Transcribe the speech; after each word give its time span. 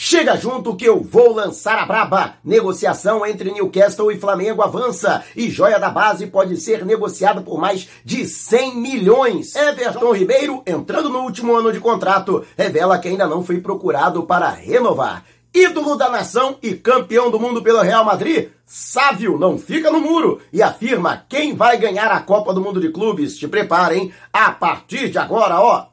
Chega 0.00 0.36
junto 0.36 0.76
que 0.76 0.84
eu 0.84 1.02
vou 1.02 1.34
lançar 1.34 1.76
a 1.76 1.84
braba. 1.84 2.34
Negociação 2.44 3.26
entre 3.26 3.50
Newcastle 3.50 4.12
e 4.12 4.16
Flamengo 4.16 4.62
avança 4.62 5.24
e 5.34 5.50
joia 5.50 5.76
da 5.76 5.90
base 5.90 6.28
pode 6.28 6.56
ser 6.56 6.86
negociada 6.86 7.40
por 7.40 7.58
mais 7.58 7.88
de 8.04 8.24
100 8.24 8.76
milhões. 8.76 9.56
Everton 9.56 10.12
Ribeiro, 10.12 10.62
entrando 10.64 11.08
no 11.08 11.22
último 11.22 11.52
ano 11.52 11.72
de 11.72 11.80
contrato, 11.80 12.46
revela 12.56 12.96
que 13.00 13.08
ainda 13.08 13.26
não 13.26 13.42
foi 13.42 13.60
procurado 13.60 14.22
para 14.22 14.48
renovar. 14.50 15.24
Ídolo 15.52 15.96
da 15.96 16.08
nação 16.08 16.58
e 16.62 16.74
campeão 16.74 17.28
do 17.28 17.40
mundo 17.40 17.60
pelo 17.60 17.82
Real 17.82 18.04
Madrid, 18.04 18.50
Sávio 18.64 19.36
não 19.36 19.58
fica 19.58 19.90
no 19.90 20.00
muro 20.00 20.40
e 20.52 20.62
afirma 20.62 21.24
quem 21.28 21.56
vai 21.56 21.76
ganhar 21.76 22.12
a 22.12 22.20
Copa 22.20 22.54
do 22.54 22.60
Mundo 22.60 22.80
de 22.80 22.90
Clubes. 22.90 23.36
Te 23.36 23.48
preparem, 23.48 24.12
a 24.32 24.52
partir 24.52 25.10
de 25.10 25.18
agora, 25.18 25.60
ó. 25.60 25.86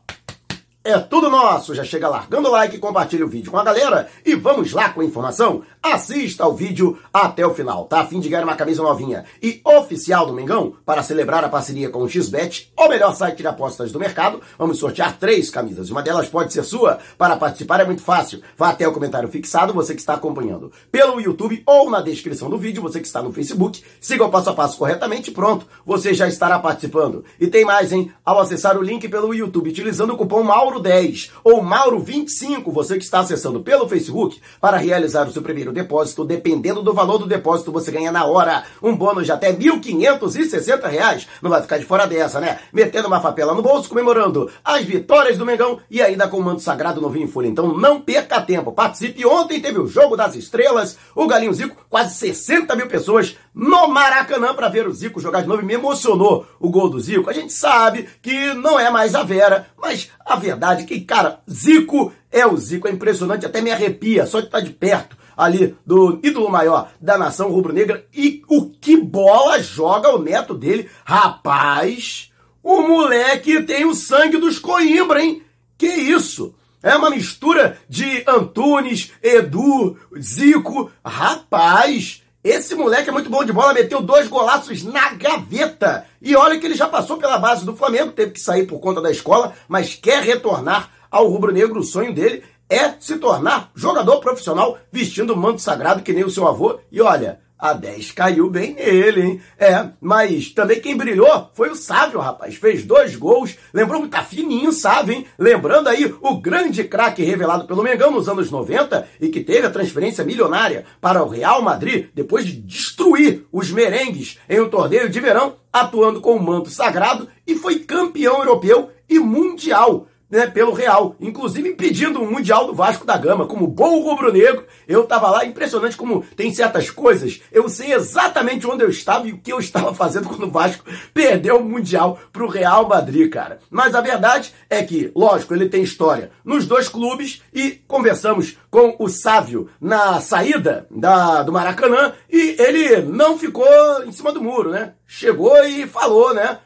É 0.88 1.00
tudo 1.00 1.32
nosso! 1.32 1.74
Já 1.74 1.84
chega 1.84 2.08
largando 2.08 2.48
o 2.48 2.52
like, 2.52 2.78
compartilha 2.78 3.26
o 3.26 3.28
vídeo 3.28 3.52
com 3.52 3.58
a 3.58 3.64
galera 3.64 4.08
e 4.24 4.36
vamos 4.36 4.72
lá 4.72 4.90
com 4.90 5.02
a 5.02 5.04
informação? 5.04 5.64
Assista 5.82 6.43
ao 6.43 6.54
vídeo 6.54 7.00
até 7.12 7.43
o 7.43 7.56
final. 7.56 7.86
Tá 7.86 8.02
a 8.02 8.06
fim 8.06 8.20
de 8.20 8.30
ganhar 8.30 8.43
uma 8.43 8.56
camisa 8.56 8.84
novinha 8.84 9.26
e 9.42 9.60
oficial 9.66 10.28
do 10.28 10.34
Mengão 10.34 10.76
para 10.86 11.02
celebrar 11.02 11.43
a 11.43 11.50
parceria 11.50 11.90
com 11.90 12.04
o 12.04 12.07
XBET, 12.07 12.71
o 12.78 12.88
melhor 12.88 13.16
site 13.16 13.38
de 13.38 13.48
apostas 13.48 13.92
do 13.92 14.00
mercado. 14.00 14.40
Vamos 14.60 14.78
sortear 14.78 15.18
três 15.18 15.50
camisas. 15.50 15.90
Uma 15.90 16.04
delas 16.04 16.29
pode 16.29 16.54
ser 16.54 16.64
sua. 16.64 17.00
Para 17.18 17.36
participar 17.36 17.79
é 17.79 17.86
muito 17.86 18.04
fácil. 18.04 18.43
Vá 18.56 18.70
até 18.70 18.88
o 18.88 18.93
comentário 18.93 19.28
fixado, 19.28 19.74
você 19.74 19.96
que 19.96 20.02
está 20.02 20.14
acompanhando 20.14 20.71
pelo 20.92 21.20
YouTube 21.20 21.64
ou 21.65 21.90
na 21.90 22.00
descrição 22.00 22.48
do 22.48 22.60
vídeo, 22.60 22.84
você 22.84 23.00
que 23.00 23.07
está 23.07 23.24
no 23.24 23.34
Facebook. 23.34 23.84
Siga 24.00 24.24
o 24.24 24.29
passo 24.29 24.52
a 24.52 24.54
passo 24.54 24.78
corretamente 24.78 25.32
pronto. 25.32 25.65
Você 25.84 26.14
já 26.14 26.28
estará 26.28 26.60
participando. 26.60 27.26
E 27.40 27.48
tem 27.48 27.65
mais, 27.65 27.92
hein? 27.92 28.14
Ao 28.24 28.40
acessar 28.40 28.78
o 28.78 28.84
link 28.84 29.10
pelo 29.10 29.34
YouTube 29.34 29.71
utilizando 29.71 30.14
o 30.14 30.18
cupom 30.18 30.43
Mauro 30.43 30.75
Mauro10 30.75 31.32
ou 31.43 31.64
Mauro25, 31.64 32.72
você 32.72 32.97
que 32.97 33.03
está 33.03 33.20
acessando 33.20 33.61
pelo 33.61 33.88
Facebook, 33.88 34.42
para 34.59 34.78
realizar 34.78 35.28
o 35.28 35.31
seu 35.31 35.42
primeiro 35.42 35.72
depósito, 35.72 36.25
dependendo 36.25 36.81
do 36.81 36.94
valor 36.94 37.17
do 37.17 37.25
depósito, 37.25 37.72
você 37.72 37.92
ganha 37.92 38.12
na 38.12 38.26
hora 38.26 38.64
um 38.81 38.96
bônus 38.96 39.26
de 39.26 39.31
até 39.31 39.53
1.560 39.53 40.88
reais. 40.90 41.28
Não 41.42 41.50
vai 41.50 41.62
ficar 41.62 41.78
de 41.78 41.86
fora 41.86 42.06
dessa, 42.06 42.40
né? 42.40 42.59
Metendo 42.73 43.08
uma 43.08 43.20
papela 43.20 43.53
no 43.53 43.62
bolso, 43.62 43.90
comemorando 43.90 44.50
as 44.64 44.84
vitórias 44.84 45.38
do 45.38 45.46
Mengão 45.46 45.80
e 45.90 46.02
ainda 46.02 46.28
com 46.28 46.38
o 46.38 46.44
manto 46.44 46.62
sagrado 46.62 47.02
novinho 47.02 47.26
em 47.26 47.31
folha. 47.31 47.48
Então 47.48 47.78
não 47.78 48.02
perca 48.02 48.42
tempo, 48.42 48.72
participe. 48.72 49.26
Ontem 49.26 49.62
teve 49.62 49.80
o 49.80 49.88
Jogo 49.88 50.16
das 50.16 50.36
Estrelas, 50.36 50.98
o 51.16 51.28
Galinho 51.28 51.53
Zico, 51.53 51.86
quase 51.90 52.16
60 52.16 52.76
mil 52.76 52.88
pessoas 52.88 53.38
no 53.53 53.88
Maracanã 53.88 54.53
para 54.53 54.70
ver 54.70 54.88
o 54.88 54.94
Zico 54.94 55.22
jogar 55.22 55.42
de 55.42 55.48
novo. 55.48 55.62
E 55.62 55.66
me 55.66 55.73
emocionou 55.73 56.46
o 56.59 56.70
gol 56.70 56.90
do 56.90 57.00
Zico. 57.00 57.30
A 57.30 57.34
gente 57.34 57.53
sabe 57.53 58.09
que 58.22 58.53
não 58.53 58.80
é 58.80 58.90
mais 58.90 59.16
a 59.16 59.23
Vera, 59.23 59.68
mas 59.78 60.09
a 60.26 60.36
verdade 60.36 60.65
é 60.74 60.84
que, 60.84 61.02
cara, 61.02 61.40
Zico 61.50 62.12
é 62.32 62.46
o 62.46 62.58
Zico. 62.58 62.88
É 62.88 62.92
impressionante, 62.92 63.46
até 63.46 63.62
me 63.62 63.72
arrepia 63.72 64.26
só 64.26 64.40
de 64.40 64.48
estar 64.48 64.62
de 64.62 64.72
perto 64.72 65.18
ali 65.36 65.76
do 65.86 66.20
ídolo 66.24 66.50
maior 66.50 66.92
da 67.00 67.18
nação 67.18 67.52
rubro-negra. 67.52 68.06
E 68.14 68.42
o 68.48 68.70
que 68.70 68.98
bola 68.98 69.62
joga 69.62 70.10
o 70.10 70.22
neto 70.22 70.54
dele. 70.54 70.90
Rapaz, 71.04 72.32
o 72.64 72.82
moleque 72.82 73.64
tem 73.64 73.86
o 73.86 73.94
sangue 73.94 74.38
dos 74.38 74.60
Coimbra, 74.60 75.22
hein? 75.22 75.44
Que 75.78 75.88
isso? 75.88 76.56
É 76.82 76.96
uma 76.96 77.10
mistura 77.10 77.78
de 77.90 78.24
Antunes, 78.28 79.12
Edu, 79.22 79.98
Zico. 80.20 80.92
Rapaz, 81.04 82.22
esse 82.46 82.76
moleque 82.76 83.10
é 83.10 83.12
muito 83.12 83.28
bom 83.28 83.44
de 83.44 83.52
bola, 83.52 83.74
meteu 83.74 84.04
dois 84.04 84.28
golaços 84.28 84.84
na 84.84 85.10
gaveta. 85.16 86.06
E 86.22 86.36
olha 86.36 86.60
que 86.60 86.66
ele 86.68 86.76
já 86.76 86.88
passou 86.88 87.18
pela 87.18 87.40
base 87.40 87.66
do 87.66 87.76
Flamengo, 87.76 88.12
teve 88.12 88.34
que 88.34 88.40
sair 88.40 88.68
por 88.68 88.80
conta 88.80 89.02
da 89.02 89.10
escola, 89.10 89.54
mas 89.68 89.96
quer 89.96 90.22
retornar 90.22 90.92
ao 91.10 91.28
rubro-negro. 91.28 91.80
O 91.80 91.84
sonho 91.84 92.14
dele 92.14 92.44
é 92.70 92.94
se 93.00 93.18
tornar 93.18 93.72
jogador 93.74 94.20
profissional 94.20 94.78
vestindo 94.92 95.34
o 95.34 95.36
manto 95.36 95.60
sagrado 95.60 96.04
que 96.04 96.14
nem 96.14 96.24
o 96.24 96.30
seu 96.30 96.48
avô. 96.48 96.78
E 96.92 97.02
olha, 97.02 97.40
a 97.58 97.73
10 97.73 98.11
caiu 98.11 98.50
bem 98.50 98.73
nele, 98.73 99.22
hein? 99.22 99.42
É, 99.58 99.89
mas 100.02 100.50
também 100.50 100.80
quem 100.80 100.95
brilhou 100.95 101.50
foi 101.53 101.70
o 101.70 101.75
Sávio, 101.75 102.19
rapaz. 102.19 102.56
Fez 102.56 102.84
dois 102.84 103.16
gols. 103.16 103.56
Lembrou 103.74 104.02
que 104.02 104.09
tá 104.09 104.24
fininho, 104.24 104.72
Sávio, 104.72 105.13
hein? 105.13 105.25
Lembrando 105.40 105.88
aí 105.88 106.13
o 106.22 106.35
grande 106.35 106.84
craque 106.84 107.24
revelado 107.24 107.66
pelo 107.66 107.84
Mengão 107.84 108.12
nos 108.12 108.28
anos 108.28 108.52
90 108.52 109.07
e 109.22 109.30
que 109.30 109.41
teve 109.41 109.66
a 109.66 109.72
transferência 109.72 110.24
milionária 110.24 110.85
para 111.00 111.24
o 111.24 111.30
Real 111.30 111.62
Madrid 111.62 112.09
depois 112.13 112.46
de 112.46 112.53
destruir 112.53 113.46
os 113.52 113.72
merengues 113.72 114.38
em 114.50 114.59
um 114.59 114.69
torneio 114.69 115.09
de 115.09 115.19
verão, 115.19 115.56
atuando 115.72 116.22
com 116.22 116.35
o 116.35 116.44
manto 116.44 116.69
sagrado 116.69 117.28
e 117.47 117.56
foi 117.56 117.80
campeão 117.80 118.40
europeu 118.40 118.91
e 119.09 119.19
mundial 119.19 120.07
né, 120.35 120.47
pelo 120.47 120.73
Real, 120.73 121.16
inclusive 121.18 121.69
impedindo 121.69 122.22
o 122.22 122.29
Mundial 122.29 122.68
do 122.68 122.73
Vasco 122.73 123.06
da 123.06 123.16
Gama. 123.16 123.47
Como 123.47 123.66
bom 123.66 124.01
rubro-negro, 124.01 124.66
eu 124.85 125.03
estava 125.03 125.29
lá, 125.29 125.46
impressionante 125.46 125.96
como 125.96 126.25
tem 126.35 126.53
certas 126.53 126.90
coisas. 126.90 127.41
Eu 127.53 127.69
sei 127.69 127.94
exatamente 127.94 128.68
onde 128.68 128.84
eu 128.84 128.90
estava 128.90 129.28
e 129.28 129.31
o 129.31 129.38
que 129.38 129.53
eu 129.53 129.59
estava 129.59 129.94
fazendo 129.95 130.28
quando 130.28 130.47
o 130.47 130.51
Vasco 130.51 130.84
perdeu 131.13 131.59
o 131.59 131.63
Mundial 131.63 132.19
para 132.34 132.44
o 132.44 132.50
Real 132.50 132.85
Madrid, 132.85 133.31
cara. 133.31 133.59
Mas 133.69 133.95
a 133.95 134.01
verdade 134.01 134.53
é 134.69 134.84
que, 134.84 135.09
lógico, 135.16 135.53
ele 135.53 135.69
tem 135.69 135.81
história 135.81 136.31
nos 136.44 136.66
dois 136.66 136.90
clubes 136.90 137.41
e 137.53 137.72
conversamos 137.88 138.57
com 138.69 138.97
o 139.00 139.07
Sávio 139.07 139.69
na 139.79 140.19
saída 140.19 140.85
da, 140.91 141.44
do 141.44 141.53
Maracanã 141.53 142.12
e 142.29 142.57
ele 142.59 143.03
não 143.03 143.40
ficou 143.40 143.66
em 144.06 144.12
cima 144.12 144.34
do 144.34 144.44
muro, 144.44 144.69
né? 144.69 144.95
Chegou 145.07 145.57
e 145.63 145.88
falou, 145.88 146.34
né? 146.34 146.59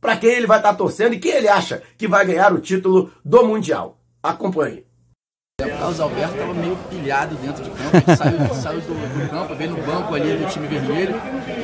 Para 0.00 0.16
quem 0.16 0.30
ele 0.30 0.46
vai 0.46 0.58
estar 0.58 0.72
tá 0.72 0.78
torcendo 0.78 1.14
e 1.14 1.18
quem 1.18 1.32
ele 1.32 1.48
acha 1.48 1.82
que 1.96 2.08
vai 2.08 2.24
ganhar 2.24 2.52
o 2.52 2.58
título 2.58 3.10
do 3.24 3.44
Mundial. 3.44 3.98
Acompanhe. 4.22 4.84
O 5.58 5.66
Carlos 5.66 6.00
Alberto 6.00 6.34
estava 6.34 6.52
meio 6.52 6.76
pilhado 6.90 7.34
dentro 7.36 7.64
de 7.64 7.70
campo, 7.70 8.14
saiu, 8.14 8.54
saiu 8.54 8.80
do, 8.82 8.88
do, 8.88 9.30
campo, 9.30 9.54
veio 9.54 9.70
no 9.70 9.82
banco 9.84 10.14
ali 10.14 10.36
do 10.36 10.46
time 10.50 10.66
vermelho, 10.66 11.14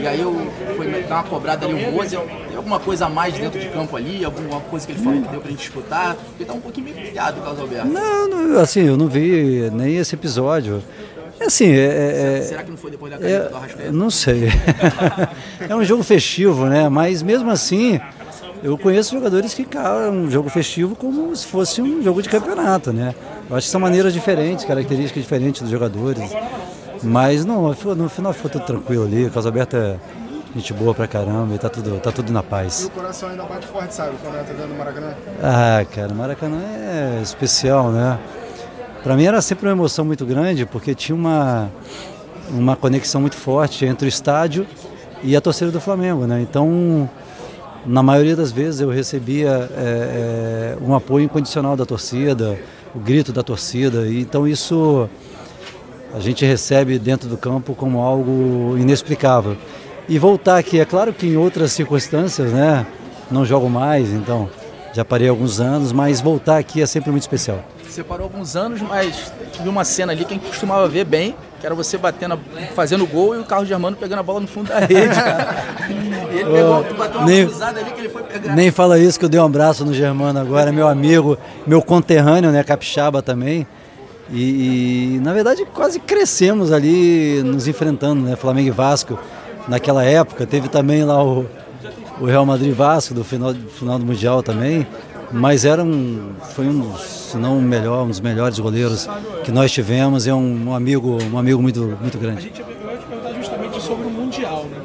e 0.00 0.06
aí 0.06 0.19
eu 0.19 0.32
fui 0.75 1.03
dar 1.03 1.16
uma 1.16 1.25
cobrada 1.25 1.66
ali 1.66 1.84
o 1.84 1.93
Mozer, 1.93 2.19
tem 2.48 2.56
alguma 2.56 2.81
coisa 2.81 3.04
a 3.04 3.10
mais 3.10 3.34
dentro 3.34 3.60
de 3.60 3.69
campo 3.69 3.94
ali, 3.94 4.25
alguma 4.25 4.60
coisa 4.60 4.87
que 4.87 4.93
ele 4.93 5.03
falou 5.03 5.20
que 5.20 5.28
deu 5.28 5.41
pra 5.43 5.50
gente 5.50 5.64
escutar, 5.64 6.14
porque 6.14 6.47
tá 6.47 6.54
um 6.54 6.60
pouquinho 6.62 6.87
meio 6.87 7.06
pilhado 7.06 7.38
o 7.38 7.43
Carlos 7.43 7.60
Alberto. 7.60 7.87
Não, 7.88 8.28
não, 8.28 8.60
assim, 8.60 8.81
eu 8.81 8.97
não 8.97 9.09
vi 9.09 9.69
nem 9.70 9.99
esse 9.99 10.14
episódio. 10.14 10.82
É 11.38 11.47
assim, 11.47 11.70
é, 11.70 11.76
é, 11.76 12.38
é, 12.38 12.43
Será 12.43 12.62
que 12.62 12.70
não 12.70 12.78
foi 12.78 12.93
depois 12.93 13.12
da 13.12 13.28
é, 13.28 13.49
do 13.49 13.56
Arrascaeta? 13.56 13.93
Não 13.93 14.10
sei. 14.10 14.44
é 15.69 15.75
um 15.75 15.84
jogo 15.84 16.03
festivo, 16.03 16.66
né? 16.66 16.88
Mas 16.88 17.20
mesmo 17.22 17.50
assim, 17.50 18.00
eu 18.62 18.78
conheço 18.78 19.14
jogadores 19.14 19.54
que 19.54 19.62
encaram 19.62 20.12
um 20.12 20.30
jogo 20.30 20.48
festivo 20.48 20.94
como 20.94 21.34
se 21.34 21.46
fosse 21.46 21.82
um 21.82 22.02
jogo 22.02 22.22
de 22.22 22.28
campeonato, 22.28 22.92
né? 22.92 23.14
Eu 23.50 23.56
acho 23.56 23.66
que 23.66 23.70
são 23.70 23.80
maneiras 23.80 24.12
diferentes, 24.12 24.64
características 24.64 25.22
diferentes 25.22 25.62
dos 25.62 25.70
jogadores. 25.70 26.30
Mas 27.02 27.44
não, 27.44 27.68
no 27.68 28.08
final 28.08 28.32
ficou 28.32 28.50
tudo 28.50 28.64
tranquilo 28.64 29.04
ali, 29.04 29.28
Casa 29.30 29.48
Aberta 29.48 29.76
é 29.76 30.58
gente 30.58 30.72
boa 30.72 30.94
pra 30.94 31.08
caramba 31.08 31.54
e 31.54 31.58
tá 31.58 31.68
tudo, 31.68 31.98
tá 31.98 32.12
tudo 32.12 32.32
na 32.32 32.42
paz. 32.42 32.82
E 32.82 32.86
o 32.86 32.90
coração 32.90 33.30
ainda 33.30 33.42
bate 33.44 33.66
forte, 33.66 33.94
sabe, 33.94 34.12
quando 34.22 34.38
entra 34.38 34.54
dentro 34.54 34.68
do 34.68 34.78
Maracanã? 34.78 35.14
Ah, 35.42 35.84
cara, 35.92 36.14
Maracanã 36.14 36.60
é 36.62 37.20
especial, 37.22 37.90
né? 37.90 38.18
Pra 39.02 39.16
mim 39.16 39.24
era 39.24 39.42
sempre 39.42 39.66
uma 39.66 39.72
emoção 39.72 40.04
muito 40.04 40.24
grande, 40.24 40.64
porque 40.66 40.94
tinha 40.94 41.16
uma, 41.16 41.70
uma 42.50 42.76
conexão 42.76 43.20
muito 43.20 43.36
forte 43.36 43.84
entre 43.84 44.06
o 44.06 44.08
estádio 44.08 44.66
e 45.24 45.34
a 45.34 45.40
torcida 45.40 45.70
do 45.70 45.80
Flamengo, 45.80 46.26
né? 46.26 46.40
Então 46.40 47.08
na 47.84 48.03
maioria 48.03 48.37
das 48.37 48.53
vezes 48.53 48.81
eu 48.81 48.91
recebia 48.91 49.69
é, 49.76 50.76
é, 50.78 50.84
um 50.84 50.94
apoio 50.94 51.25
incondicional 51.25 51.76
da 51.76 51.84
torcida, 51.84 52.59
o 52.94 52.98
grito 52.98 53.32
da 53.32 53.43
torcida, 53.43 54.06
e 54.06 54.20
então 54.20 54.47
isso 54.47 55.09
a 56.15 56.20
gente 56.20 56.44
recebe 56.44 56.98
dentro 56.98 57.28
do 57.28 57.37
campo 57.37 57.75
como 57.75 58.00
algo 58.00 58.76
inexplicável. 58.78 59.56
E 60.09 60.19
voltar 60.19 60.59
aqui, 60.59 60.78
é 60.78 60.84
claro 60.84 61.12
que 61.12 61.26
em 61.26 61.37
outras 61.37 61.72
circunstâncias, 61.72 62.53
né, 62.53 62.87
não 63.31 63.44
jogo 63.44 63.69
mais, 63.69 64.10
então 64.10 64.49
já 64.92 65.04
parei 65.04 65.28
alguns 65.28 65.60
anos, 65.60 65.92
mas 65.92 66.20
voltar 66.20 66.58
aqui 66.58 66.82
é 66.82 66.86
sempre 66.86 67.10
muito 67.10 67.22
especial. 67.22 67.64
Você 67.88 68.03
parou 68.03 68.25
alguns 68.25 68.56
anos, 68.56 68.80
mas 68.80 69.32
tive 69.53 69.69
uma 69.69 69.84
cena 69.84 70.12
ali 70.12 70.25
que 70.25 70.32
a 70.32 70.36
gente 70.36 70.47
costumava 70.47 70.88
ver 70.88 71.05
bem, 71.05 71.34
que 71.61 71.66
era 71.66 71.75
você 71.75 71.99
batendo, 71.99 72.38
fazendo 72.75 73.06
gol 73.06 73.34
e 73.34 73.38
o 73.38 73.44
carro 73.44 73.64
de 73.64 73.72
Armando 73.75 73.96
pegando 73.96 74.20
a 74.20 74.22
bola 74.22 74.40
no 74.40 74.46
fundo 74.46 74.69
da 74.69 74.78
rede, 74.78 75.08
cara. 75.14 75.64
ele 76.31 76.44
pegou, 76.44 76.84
bateu 76.96 77.20
uma 77.20 77.26
nem, 77.26 77.46
cruzada 77.46 77.81
ali 77.81 77.90
que 77.90 78.00
ele 78.00 78.08
foi 78.08 78.22
pegar. 78.22 78.55
Nem 78.55 78.70
fala 78.70 78.99
isso 78.99 79.19
que 79.19 79.25
eu 79.25 79.28
dei 79.28 79.38
um 79.38 79.44
abraço 79.44 79.84
no 79.84 79.93
Germano 79.93 80.40
agora, 80.40 80.72
meu 80.72 80.88
amigo, 80.88 81.37
meu 81.66 81.82
conterrâneo, 81.82 82.50
né, 82.50 82.64
capixaba 82.64 83.20
também. 83.20 83.66
E, 84.31 85.16
e, 85.16 85.20
na 85.20 85.34
verdade 85.34 85.66
quase 85.66 86.00
crescemos 86.00 86.72
ali 86.72 87.43
nos 87.44 87.69
enfrentando, 87.69 88.22
né, 88.22 88.37
Flamengo 88.37 88.69
e 88.69 88.70
Vasco 88.70 89.19
naquela 89.69 90.02
época. 90.02 90.46
Teve 90.46 90.69
também 90.69 91.05
lá 91.05 91.22
o, 91.22 91.46
o 92.22 92.26
Real 92.26 92.46
Madrid 92.46 92.72
Vasco 92.72 93.12
do 93.12 93.24
final, 93.24 93.52
final 93.52 93.98
do 93.98 94.06
Mundial 94.06 94.42
também. 94.44 94.86
Mas 95.32 95.64
era 95.64 95.82
um, 95.82 96.34
foi 96.54 96.66
um, 96.66 96.94
se 96.96 97.36
não 97.36 97.58
o 97.58 97.62
melhor, 97.62 98.04
um 98.04 98.08
dos 98.08 98.20
melhores 98.20 98.58
goleiros 98.58 99.08
que 99.44 99.50
nós 99.50 99.72
tivemos. 99.72 100.26
É 100.26 100.34
um, 100.34 100.69
um 100.69 100.74
amigo, 100.74 101.19
um 101.32 101.38
amigo 101.38 101.60
muito, 101.60 101.98
muito 102.00 102.19
grande. 102.19 102.38
A 102.38 102.42
gente, 102.42 102.60
eu 102.60 102.69
ia 102.69 102.98
te 102.98 103.06
perguntar 103.06 103.32
justamente 103.32 103.80
sobre 103.80 104.06
o 104.06 104.10
Mundial, 104.10 104.66
né? 104.66 104.78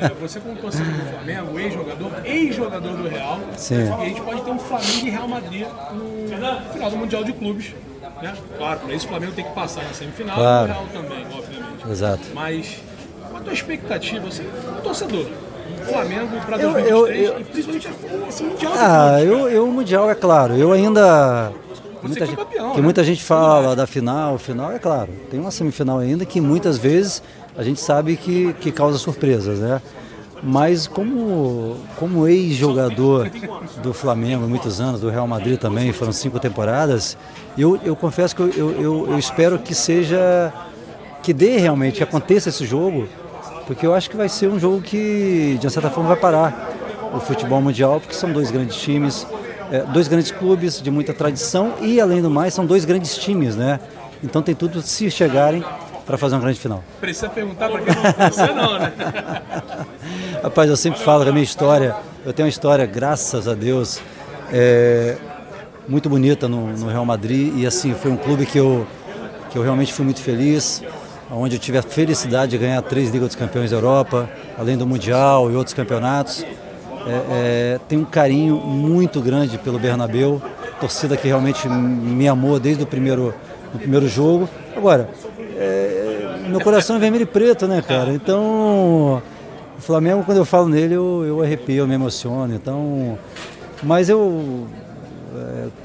é, 0.00 0.08
você 0.20 0.40
como 0.40 0.56
torcedor 0.56 0.92
do 0.92 1.10
Flamengo, 1.10 1.58
ex-jogador, 1.58 2.10
ex-jogador 2.24 2.96
do 2.96 3.08
Real. 3.08 3.38
Sim. 3.56 3.84
E 3.84 3.92
a 3.92 4.04
gente 4.06 4.20
pode 4.22 4.40
ter 4.40 4.50
um 4.50 4.58
Flamengo 4.58 5.06
e 5.06 5.10
Real 5.10 5.28
Madrid 5.28 5.66
no 5.92 6.72
final 6.72 6.90
do 6.90 6.96
Mundial 6.96 7.22
de 7.24 7.32
Clubes 7.34 7.74
Né? 8.22 8.34
Claro, 8.56 8.80
para 8.80 8.94
isso 8.94 9.06
o 9.06 9.08
Flamengo 9.10 9.32
tem 9.32 9.44
que 9.44 9.52
passar 9.52 9.84
na 9.84 9.92
semifinal 9.92 10.36
Claro. 10.36 10.68
e 10.68 10.70
o 10.70 10.74
Real 10.74 10.86
também, 10.92 11.26
obviamente. 11.26 11.90
Exato. 11.90 12.22
Mas 12.34 12.78
qual 13.28 13.36
a 13.36 13.40
tua 13.44 13.52
expectativa, 13.52 14.26
assim, 14.26 14.44
como 14.64 14.80
torcedor? 14.80 15.26
Flamengo 15.84 16.36
para 16.46 16.56
Eu- 16.58 16.72
2023 16.72 16.90
eu- 16.90 17.06
eu- 17.34 17.40
e 17.40 17.44
principalmente 17.44 17.88
esse 18.28 18.42
Mundial. 18.42 18.72
Ah, 18.76 19.20
eu, 19.22 19.48
eu 19.48 19.64
o 19.64 19.72
Mundial 19.72 20.10
é 20.10 20.14
claro. 20.14 20.54
Eu 20.54 20.72
ainda. 20.72 21.52
Muita 22.02 22.26
gente, 22.26 22.36
campeão, 22.36 22.70
que 22.72 22.76
né? 22.78 22.82
muita 22.82 23.04
gente 23.04 23.22
fala 23.22 23.76
da 23.76 23.86
final, 23.86 24.36
final 24.36 24.72
é 24.72 24.78
claro. 24.78 25.08
Tem 25.30 25.38
uma 25.38 25.52
semifinal 25.52 25.98
ainda 26.00 26.24
que 26.24 26.40
muitas 26.40 26.76
vezes 26.76 27.22
a 27.56 27.62
gente 27.62 27.80
sabe 27.80 28.16
que, 28.16 28.52
que 28.54 28.72
causa 28.72 28.98
surpresas, 28.98 29.60
né? 29.60 29.80
Mas 30.42 30.88
como, 30.88 31.76
como 31.96 32.26
ex-jogador 32.26 33.30
do 33.80 33.94
Flamengo, 33.94 34.48
muitos 34.48 34.80
anos, 34.80 35.00
do 35.00 35.08
Real 35.08 35.28
Madrid 35.28 35.56
também, 35.60 35.92
foram 35.92 36.10
cinco 36.10 36.40
temporadas, 36.40 37.16
eu, 37.56 37.78
eu 37.84 37.94
confesso 37.94 38.34
que 38.34 38.42
eu, 38.42 38.48
eu, 38.50 38.70
eu- 38.82 39.06
eu 39.12 39.18
espero 39.20 39.56
que 39.60 39.72
seja, 39.72 40.52
que 41.22 41.32
dê 41.32 41.58
realmente, 41.58 41.98
que 41.98 42.02
aconteça 42.02 42.48
esse 42.48 42.66
jogo, 42.66 43.06
porque 43.72 43.86
eu 43.86 43.94
acho 43.94 44.10
que 44.10 44.16
vai 44.18 44.28
ser 44.28 44.48
um 44.48 44.60
jogo 44.60 44.82
que, 44.82 45.56
de 45.58 45.70
certa 45.70 45.88
forma, 45.88 46.10
vai 46.10 46.18
parar 46.18 46.70
o 47.10 47.18
futebol 47.18 47.58
mundial, 47.62 47.98
porque 48.00 48.14
são 48.14 48.30
dois 48.30 48.50
grandes 48.50 48.76
times, 48.76 49.26
é, 49.70 49.80
dois 49.84 50.08
grandes 50.08 50.30
clubes 50.30 50.80
de 50.80 50.90
muita 50.90 51.14
tradição 51.14 51.72
e, 51.80 51.98
além 51.98 52.20
do 52.20 52.30
mais, 52.30 52.52
são 52.52 52.66
dois 52.66 52.84
grandes 52.84 53.16
times, 53.16 53.56
né? 53.56 53.80
Então 54.22 54.42
tem 54.42 54.54
tudo 54.54 54.82
se 54.82 55.10
chegarem 55.10 55.64
para 56.04 56.18
fazer 56.18 56.34
uma 56.34 56.42
grande 56.42 56.60
final. 56.60 56.84
Precisa 57.00 57.30
perguntar 57.30 57.70
para 57.70 57.80
quem 57.80 57.94
não 57.94 58.30
você 58.30 58.52
não, 58.52 58.78
né? 58.78 58.92
Rapaz, 60.44 60.68
eu 60.68 60.76
sempre 60.76 61.00
falo 61.00 61.22
que 61.22 61.30
a 61.30 61.32
minha 61.32 61.42
história, 61.42 61.96
eu 62.26 62.32
tenho 62.34 62.44
uma 62.44 62.50
história, 62.50 62.84
graças 62.84 63.48
a 63.48 63.54
Deus, 63.54 64.02
é, 64.52 65.16
muito 65.88 66.10
bonita 66.10 66.46
no, 66.46 66.68
no 66.76 66.88
Real 66.88 67.06
Madrid 67.06 67.54
e 67.56 67.66
assim, 67.66 67.94
foi 67.94 68.10
um 68.10 68.18
clube 68.18 68.44
que 68.44 68.58
eu, 68.58 68.86
que 69.50 69.56
eu 69.56 69.62
realmente 69.62 69.94
fui 69.94 70.04
muito 70.04 70.20
feliz, 70.20 70.82
onde 71.32 71.56
eu 71.56 71.60
tive 71.60 71.78
a 71.78 71.82
felicidade 71.82 72.52
de 72.52 72.58
ganhar 72.58 72.80
três 72.82 73.10
Ligas 73.10 73.28
dos 73.28 73.36
Campeões 73.36 73.70
da 73.70 73.76
Europa, 73.76 74.28
além 74.58 74.76
do 74.76 74.86
Mundial 74.86 75.50
e 75.50 75.54
outros 75.54 75.74
campeonatos. 75.74 76.44
É, 77.06 77.22
é, 77.30 77.80
tenho 77.88 78.02
um 78.02 78.04
carinho 78.04 78.56
muito 78.56 79.20
grande 79.20 79.58
pelo 79.58 79.78
Bernabéu, 79.78 80.40
torcida 80.78 81.16
que 81.16 81.26
realmente 81.26 81.68
me 81.68 82.28
amou 82.28 82.60
desde 82.60 82.82
o 82.82 82.86
primeiro, 82.86 83.34
do 83.72 83.78
primeiro 83.78 84.08
jogo. 84.08 84.48
Agora, 84.76 85.08
é, 85.56 86.42
meu 86.48 86.60
coração 86.60 86.96
é 86.96 86.98
vermelho 86.98 87.22
e 87.22 87.26
preto, 87.26 87.66
né, 87.66 87.82
cara? 87.82 88.12
Então, 88.12 89.22
o 89.78 89.80
Flamengo, 89.80 90.22
quando 90.24 90.38
eu 90.38 90.44
falo 90.44 90.68
nele, 90.68 90.94
eu, 90.94 91.24
eu 91.26 91.42
arrepio, 91.42 91.78
eu 91.78 91.88
me 91.88 91.94
emociono. 91.94 92.54
Então, 92.54 93.18
mas 93.82 94.08
eu, 94.08 94.66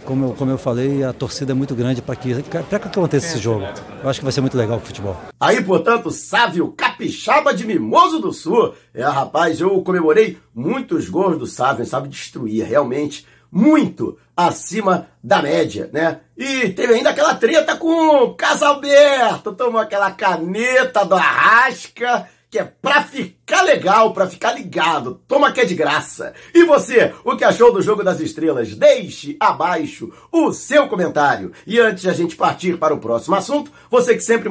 como 0.06 0.26
eu, 0.26 0.34
como 0.34 0.52
eu 0.52 0.58
falei, 0.58 1.04
a 1.04 1.14
torcida 1.14 1.52
é 1.52 1.56
muito 1.56 1.76
grande 1.76 2.02
para 2.02 2.16
que, 2.16 2.42
que 2.42 2.76
aconteça 2.76 3.28
esse 3.28 3.40
jogo. 3.40 3.66
Eu 4.04 4.10
acho 4.10 4.20
que 4.20 4.26
vai 4.26 4.32
ser 4.32 4.42
muito 4.42 4.58
legal 4.58 4.78
o 4.78 4.82
futebol. 4.82 5.18
Aí, 5.40 5.62
portanto, 5.64 6.10
Sávio 6.12 6.72
Capixaba 6.72 7.54
de 7.54 7.66
Mimoso 7.66 8.20
do 8.20 8.32
Sul. 8.32 8.74
É, 8.94 9.04
rapaz, 9.04 9.60
eu 9.60 9.82
comemorei 9.82 10.38
muitos 10.54 11.10
gols 11.10 11.38
do 11.38 11.46
Sávio, 11.46 11.86
sabe 11.86 12.08
destruir, 12.08 12.66
realmente, 12.66 13.26
muito 13.52 14.18
acima 14.36 15.08
da 15.24 15.42
média, 15.42 15.90
né? 15.92 16.20
E 16.38 16.70
teve 16.70 16.94
ainda 16.94 17.10
aquela 17.10 17.36
treta 17.36 17.76
com 17.76 18.24
o 18.24 18.36
Casalberto, 18.36 19.54
tomou 19.54 19.82
aquela 19.82 20.12
caneta 20.12 21.04
do 21.04 21.16
Arrasca, 21.16 22.28
que 22.50 22.60
é 22.60 22.64
pra 22.64 23.04
ficar 23.04 23.37
legal, 23.62 24.14
pra 24.14 24.28
ficar 24.28 24.54
ligado. 24.54 25.22
Toma 25.28 25.52
que 25.52 25.62
é 25.62 25.66
de 25.66 25.76
graça. 25.76 26.34
E 26.54 26.64
você, 26.64 27.14
o 27.24 27.36
que 27.36 27.44
achou 27.44 27.72
do 27.72 27.82
Jogo 27.82 28.04
das 28.04 28.20
Estrelas? 28.20 28.76
Deixe 28.76 29.38
abaixo 29.40 30.12
o 30.32 30.52
seu 30.52 30.88
comentário. 30.88 31.52
E 31.66 31.80
antes 31.80 32.04
de 32.04 32.10
a 32.10 32.14
gente 32.14 32.36
partir 32.36 32.78
para 32.78 32.94
o 32.94 33.00
próximo 33.00 33.36
assunto, 33.36 33.72
você 33.90 34.16
que 34.16 34.22
sempre 34.22 34.50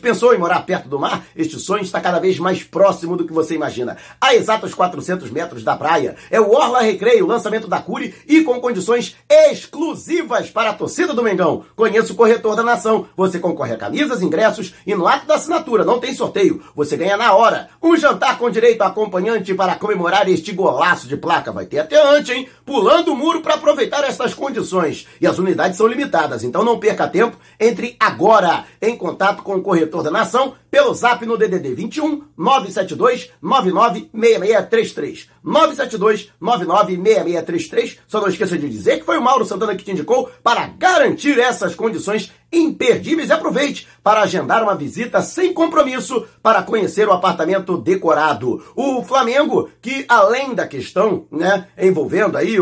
pensou 0.00 0.34
em 0.34 0.38
morar 0.38 0.60
perto 0.60 0.88
do 0.88 0.98
mar, 0.98 1.24
este 1.36 1.58
sonho 1.58 1.82
está 1.82 2.00
cada 2.00 2.18
vez 2.18 2.38
mais 2.38 2.62
próximo 2.62 3.16
do 3.16 3.26
que 3.26 3.32
você 3.32 3.54
imagina. 3.54 3.96
A 4.20 4.34
exatos 4.34 4.74
400 4.74 5.30
metros 5.30 5.62
da 5.62 5.76
praia 5.76 6.16
é 6.30 6.40
o 6.40 6.50
Orla 6.50 6.80
Recreio, 6.80 7.26
lançamento 7.26 7.68
da 7.68 7.80
Cure 7.80 8.14
e 8.26 8.42
com 8.42 8.60
condições 8.60 9.16
exclusivas 9.28 10.50
para 10.50 10.70
a 10.70 10.74
torcida 10.74 11.14
do 11.14 11.22
Mengão. 11.22 11.64
Conheça 11.76 12.12
o 12.12 12.16
corretor 12.16 12.56
da 12.56 12.62
nação. 12.62 13.06
Você 13.16 13.38
concorre 13.38 13.74
a 13.74 13.78
camisas, 13.78 14.22
ingressos 14.22 14.74
e 14.86 14.94
no 14.94 15.06
ato 15.06 15.26
da 15.26 15.34
assinatura 15.34 15.84
não 15.84 16.00
tem 16.00 16.14
sorteio. 16.14 16.62
Você 16.74 16.96
ganha 16.96 17.16
na 17.16 17.34
hora. 17.34 17.68
Um 17.82 17.96
jantar 17.96 18.31
com 18.36 18.50
direito 18.50 18.82
a 18.82 18.86
acompanhante 18.86 19.54
para 19.54 19.74
comemorar 19.74 20.28
este 20.28 20.52
golaço 20.52 21.08
de 21.08 21.16
placa. 21.16 21.52
Vai 21.52 21.66
ter 21.66 21.80
até 21.80 22.00
antes, 22.00 22.34
hein? 22.34 22.48
Pulando 22.64 23.12
o 23.12 23.16
muro 23.16 23.40
para 23.40 23.54
aproveitar 23.54 24.04
estas 24.04 24.34
condições. 24.34 25.06
E 25.20 25.26
as 25.26 25.38
unidades 25.38 25.76
são 25.76 25.86
limitadas, 25.86 26.44
então 26.44 26.64
não 26.64 26.78
perca 26.78 27.08
tempo. 27.08 27.36
Entre 27.58 27.96
agora 27.98 28.64
em 28.80 28.96
contato 28.96 29.42
com 29.42 29.56
o 29.56 29.62
corretor 29.62 30.02
da 30.02 30.10
nação 30.10 30.54
pelo 30.72 30.94
zap 30.94 31.26
no 31.26 31.36
DDD 31.36 31.74
21 31.74 32.22
972 32.34 33.30
996633. 33.42 35.28
972 35.44 36.32
996633. 36.40 37.98
Só 38.08 38.22
não 38.22 38.28
esqueça 38.28 38.56
de 38.56 38.70
dizer 38.70 39.00
que 39.00 39.04
foi 39.04 39.18
o 39.18 39.22
Mauro 39.22 39.44
Santana 39.44 39.76
que 39.76 39.84
te 39.84 39.90
indicou 39.90 40.30
para 40.42 40.66
garantir 40.68 41.38
essas 41.38 41.74
condições 41.74 42.32
imperdíveis 42.50 43.28
e 43.28 43.32
aproveite 43.32 43.86
para 44.02 44.22
agendar 44.22 44.62
uma 44.62 44.74
visita 44.74 45.20
sem 45.20 45.52
compromisso 45.52 46.26
para 46.42 46.62
conhecer 46.62 47.06
o 47.06 47.12
apartamento 47.12 47.76
decorado. 47.76 48.64
O 48.74 49.04
Flamengo, 49.04 49.68
que 49.82 50.06
além 50.08 50.54
da 50.54 50.66
questão, 50.66 51.26
né, 51.30 51.68
envolvendo 51.76 52.38
aí 52.38 52.58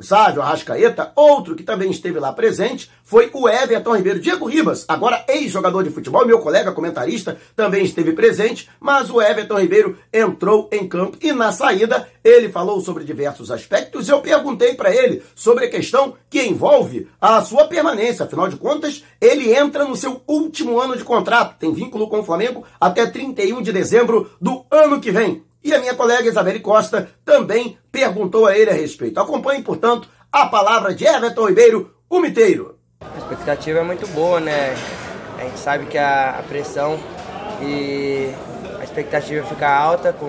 Sávio 0.00 0.42
Arrascaeta, 0.42 1.12
outro 1.14 1.54
que 1.54 1.62
também 1.62 1.90
esteve 1.90 2.18
lá 2.18 2.32
presente 2.32 2.90
foi 3.04 3.30
o 3.32 3.48
Everton 3.48 3.96
Ribeiro. 3.96 4.20
Diego 4.20 4.46
Ribas, 4.46 4.84
agora 4.88 5.24
ex-jogador 5.28 5.82
de 5.82 5.90
futebol, 5.90 6.26
meu 6.26 6.38
colega 6.38 6.72
comentarista, 6.72 7.38
também 7.56 7.84
esteve 7.84 8.12
presente, 8.12 8.68
mas 8.78 9.10
o 9.10 9.20
Everton 9.20 9.58
Ribeiro 9.58 9.98
entrou 10.12 10.68
em 10.72 10.88
campo 10.88 11.18
e 11.20 11.32
na 11.32 11.52
saída 11.52 12.08
ele 12.22 12.48
falou 12.48 12.80
sobre 12.80 13.04
diversos 13.04 13.50
aspectos. 13.50 14.08
Eu 14.08 14.20
perguntei 14.20 14.74
para 14.74 14.94
ele 14.94 15.22
sobre 15.34 15.64
a 15.64 15.70
questão 15.70 16.14
que 16.28 16.42
envolve 16.42 17.08
a 17.20 17.42
sua 17.42 17.66
permanência. 17.66 18.24
Afinal 18.24 18.48
de 18.48 18.56
contas, 18.56 19.04
ele 19.20 19.52
entra 19.52 19.84
no 19.84 19.96
seu 19.96 20.22
último 20.26 20.80
ano 20.80 20.96
de 20.96 21.04
contrato, 21.04 21.58
tem 21.58 21.72
vínculo 21.72 22.08
com 22.08 22.20
o 22.20 22.24
Flamengo 22.24 22.64
até 22.80 23.06
31 23.06 23.62
de 23.62 23.72
dezembro 23.72 24.30
do 24.40 24.64
ano 24.70 25.00
que 25.00 25.10
vem. 25.10 25.42
E 25.62 25.74
a 25.74 25.78
minha 25.78 25.94
colega 25.94 26.28
Isabelle 26.28 26.60
Costa 26.60 27.10
também 27.24 27.78
perguntou 27.92 28.46
a 28.46 28.56
ele 28.56 28.70
a 28.70 28.74
respeito. 28.74 29.20
Acompanhe, 29.20 29.62
portanto, 29.62 30.08
a 30.32 30.46
palavra 30.46 30.94
de 30.94 31.06
Everton 31.06 31.48
Ribeiro, 31.48 31.94
o 32.08 32.18
miteiro. 32.18 32.78
A 33.00 33.18
expectativa 33.18 33.80
é 33.80 33.82
muito 33.82 34.06
boa, 34.08 34.40
né? 34.40 34.74
A 35.38 35.44
gente 35.44 35.58
sabe 35.58 35.86
que 35.86 35.98
a, 35.98 36.38
a 36.38 36.42
pressão 36.42 36.98
e 37.62 38.30
a 38.78 38.84
expectativa 38.84 39.46
fica 39.46 39.68
alta, 39.68 40.12
com, 40.12 40.28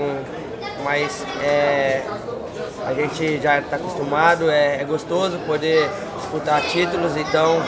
mas 0.84 1.25
é, 1.44 2.03
a 2.86 2.94
gente 2.94 3.39
já 3.41 3.60
está 3.60 3.77
acostumado, 3.77 4.50
é, 4.50 4.82
é 4.82 4.86
gostoso 4.86 5.38
poder 5.39 5.89
disputar 6.17 6.62
títulos, 6.70 7.15
então 7.15 7.62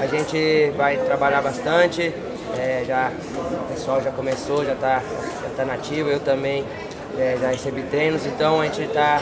a 0.00 0.06
gente 0.06 0.72
vai 0.76 0.96
trabalhar 0.98 1.42
bastante. 1.42 2.12
é, 2.58 2.84
já, 2.86 3.10
o 3.10 3.72
pessoal 3.72 4.02
já 4.02 4.10
começou, 4.10 4.64
já 4.64 4.72
está 4.72 5.00
já 5.00 5.50
tá 5.56 5.64
nativo, 5.64 6.08
eu 6.08 6.20
também 6.20 6.64
é, 7.18 7.36
já 7.40 7.48
recebi 7.48 7.82
treinos, 7.82 8.24
então 8.26 8.60
a 8.60 8.64
gente 8.64 8.82
está 8.82 9.20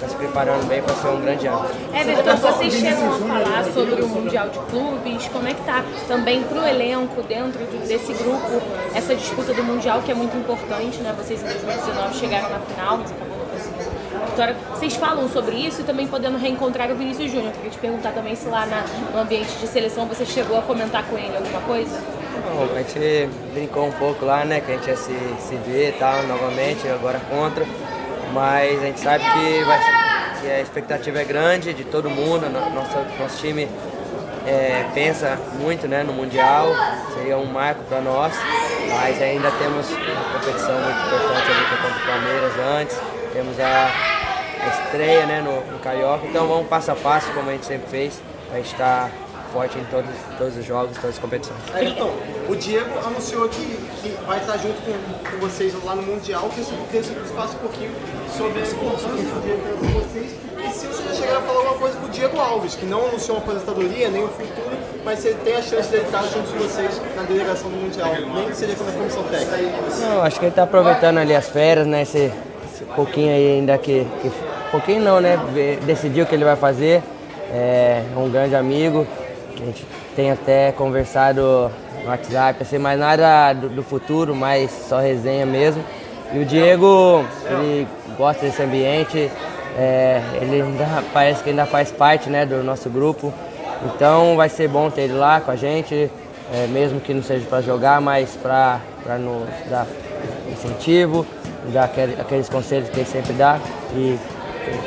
tá 0.00 0.08
se 0.08 0.16
preparando 0.16 0.66
bem 0.66 0.82
para 0.82 0.94
ser 0.94 1.08
um 1.08 1.20
grande 1.20 1.46
ano. 1.46 1.64
Everton, 1.94 2.36
vocês 2.36 2.74
chegam 2.74 3.14
a 3.14 3.18
falar 3.18 3.64
sobre 3.72 4.02
o 4.02 4.08
Mundial 4.08 4.48
de 4.48 4.58
Clubes, 4.70 5.28
como 5.28 5.48
é 5.48 5.54
que 5.54 5.62
tá 5.62 5.84
também 6.08 6.42
pro 6.42 6.64
elenco, 6.66 7.22
dentro 7.22 7.64
de- 7.66 7.86
desse 7.86 8.12
grupo, 8.12 8.60
essa 8.94 9.14
disputa 9.14 9.54
do 9.54 9.62
Mundial 9.62 10.02
que 10.02 10.10
é 10.10 10.14
muito 10.14 10.36
importante, 10.36 10.98
né? 11.00 11.14
Vocês 11.16 11.40
em 11.40 11.44
2019 11.46 12.14
chegaram 12.16 12.50
na 12.50 12.58
final, 12.60 12.98
mas 12.98 13.10
acabou 13.12 13.38
não 13.38 13.46
conseguindo 13.46 13.94
vitória. 14.30 14.56
Vocês 14.74 14.96
falam 14.96 15.28
sobre 15.28 15.54
isso 15.56 15.80
e 15.82 15.84
também 15.84 16.06
podendo 16.08 16.36
reencontrar 16.38 16.90
o 16.90 16.94
Vinícius 16.96 17.30
Júnior. 17.30 17.52
Queria 17.52 17.70
te 17.70 17.78
perguntar 17.78 18.10
também 18.12 18.34
se 18.34 18.48
lá 18.48 18.66
na- 18.66 18.84
no 19.14 19.20
ambiente 19.20 19.52
de 19.58 19.66
seleção 19.68 20.06
você 20.06 20.24
chegou 20.26 20.58
a 20.58 20.62
comentar 20.62 21.04
com 21.04 21.16
ele 21.16 21.36
alguma 21.36 21.60
coisa? 21.60 21.96
Bom, 22.42 22.68
a 22.74 22.78
gente 22.78 23.28
brincou 23.52 23.86
um 23.86 23.92
pouco 23.92 24.24
lá, 24.24 24.44
né? 24.44 24.60
Que 24.60 24.72
a 24.72 24.74
gente 24.76 24.88
ia 24.88 24.96
se, 24.96 25.12
se 25.38 25.56
ver 25.66 25.90
e 25.90 25.92
tal, 25.92 26.22
novamente, 26.24 26.88
agora 26.88 27.20
contra. 27.30 27.64
Mas 28.32 28.82
a 28.82 28.86
gente 28.86 29.00
sabe 29.00 29.24
que, 29.24 29.64
vai, 29.64 29.80
que 30.40 30.50
a 30.50 30.60
expectativa 30.60 31.20
é 31.20 31.24
grande 31.24 31.72
de 31.72 31.84
todo 31.84 32.10
mundo. 32.10 32.48
no- 32.48 32.70
Nosso, 32.70 32.96
nosso 33.18 33.38
time 33.38 33.68
é, 34.46 34.84
pensa 34.94 35.38
muito 35.60 35.86
né, 35.88 36.02
no 36.02 36.12
Mundial, 36.12 36.68
seria 37.14 37.36
um 37.38 37.46
marco 37.46 37.82
para 37.84 38.00
nós. 38.00 38.32
Mas 38.90 39.20
ainda 39.22 39.50
temos 39.52 39.88
uma 39.90 40.38
competição 40.38 40.74
muito 40.74 41.06
importante 41.06 41.50
ali 41.50 41.64
é 41.64 41.82
contra 41.82 42.02
o 42.02 42.06
Palmeiras 42.06 42.52
antes. 42.80 42.96
Temos 43.32 43.58
a, 43.60 43.90
a 44.62 44.68
estreia 44.68 45.26
né, 45.26 45.40
no, 45.40 45.72
no 45.72 45.78
Carioca. 45.80 46.26
Então 46.26 46.46
vamos 46.46 46.68
passo 46.68 46.90
a 46.92 46.94
passo, 46.94 47.32
como 47.32 47.48
a 47.50 47.52
gente 47.52 47.66
sempre 47.66 47.88
fez, 47.88 48.20
para 48.50 48.60
estar 48.60 49.10
forte 49.54 49.78
em 49.78 49.84
todos, 49.84 50.10
todos 50.36 50.56
os 50.56 50.64
jogos, 50.64 50.96
todas 50.96 51.10
as 51.10 51.18
competições. 51.18 51.60
Então, 51.80 52.10
o 52.48 52.56
Diego 52.56 52.90
anunciou 53.06 53.48
que, 53.48 53.64
que 54.02 54.08
vai 54.26 54.40
estar 54.40 54.56
junto 54.56 54.82
com, 54.82 55.30
com 55.30 55.38
vocês 55.38 55.72
lá 55.84 55.94
no 55.94 56.02
Mundial, 56.02 56.50
que 56.52 56.60
eu 56.60 56.66
queria 56.90 57.02
que 57.02 57.08
você 57.08 57.56
um 57.56 57.60
pouquinho 57.60 57.92
sobre 58.36 58.58
a 58.58 58.66
importância 58.66 59.08
do 59.08 59.42
Diego 59.44 59.62
para 59.62 59.90
vocês. 60.00 60.34
E 60.58 60.70
se 60.72 60.86
você 60.86 61.02
já 61.04 61.14
chegar 61.14 61.38
a 61.38 61.42
falar 61.42 61.58
alguma 61.58 61.78
coisa 61.78 61.96
com 61.98 62.06
o 62.06 62.08
Diego 62.08 62.36
Alves, 62.36 62.74
que 62.74 62.84
não 62.84 63.06
anunciou 63.06 63.36
uma 63.36 63.44
aposentadoria, 63.44 64.08
nem 64.08 64.24
o 64.24 64.28
futuro, 64.28 64.76
mas 65.04 65.20
você 65.20 65.34
tem 65.44 65.54
a 65.54 65.62
chance 65.62 65.88
de 65.88 65.96
ele 65.96 66.04
estar 66.04 66.22
junto 66.22 66.50
de 66.50 66.58
vocês 66.58 67.00
na 67.14 67.22
delegação 67.22 67.70
do 67.70 67.76
Mundial, 67.76 68.12
nem 68.34 68.48
que 68.48 68.56
seja 68.56 68.72
na 68.82 68.92
comissão 68.92 69.22
técnica. 69.24 69.78
Não, 70.00 70.22
acho 70.22 70.38
que 70.40 70.46
ele 70.46 70.50
está 70.52 70.64
aproveitando 70.64 71.18
ali 71.18 71.34
as 71.34 71.48
férias, 71.48 71.86
né? 71.86 72.02
Esse, 72.02 72.32
esse 72.64 72.84
pouquinho 72.96 73.30
aí 73.30 73.58
ainda 73.58 73.78
que, 73.78 74.04
que. 74.20 74.32
Pouquinho 74.72 75.02
não, 75.02 75.20
né? 75.20 75.38
Decidiu 75.86 76.24
o 76.24 76.26
que 76.26 76.34
ele 76.34 76.44
vai 76.44 76.56
fazer. 76.56 77.02
É 77.52 78.02
um 78.16 78.28
grande 78.28 78.56
amigo. 78.56 79.06
A 79.64 79.66
gente 79.66 79.86
tem 80.14 80.30
até 80.30 80.72
conversado 80.72 81.72
no 82.02 82.10
WhatsApp, 82.10 82.62
assim, 82.62 82.76
mais 82.76 83.00
nada 83.00 83.54
do, 83.54 83.70
do 83.70 83.82
futuro, 83.82 84.34
mais 84.34 84.70
só 84.70 85.00
resenha 85.00 85.46
mesmo. 85.46 85.82
E 86.34 86.38
o 86.38 86.44
Diego, 86.44 87.24
ele 87.48 87.88
gosta 88.18 88.44
desse 88.44 88.62
ambiente, 88.62 89.30
é, 89.78 90.20
ele 90.42 90.60
ainda, 90.60 91.02
parece 91.14 91.42
que 91.42 91.48
ainda 91.48 91.64
faz 91.64 91.90
parte 91.90 92.28
né, 92.28 92.44
do 92.44 92.62
nosso 92.62 92.90
grupo. 92.90 93.32
Então 93.86 94.36
vai 94.36 94.50
ser 94.50 94.68
bom 94.68 94.90
ter 94.90 95.02
ele 95.02 95.14
lá 95.14 95.40
com 95.40 95.50
a 95.50 95.56
gente, 95.56 96.10
é, 96.52 96.66
mesmo 96.66 97.00
que 97.00 97.14
não 97.14 97.22
seja 97.22 97.46
para 97.46 97.62
jogar, 97.62 98.02
mas 98.02 98.36
para 98.36 98.80
nos 99.18 99.48
dar 99.70 99.86
incentivo, 100.52 101.26
dar 101.72 101.84
aquele, 101.84 102.20
aqueles 102.20 102.50
conselhos 102.50 102.90
que 102.90 103.00
ele 103.00 103.08
sempre 103.08 103.32
dá 103.32 103.58
e 103.94 104.18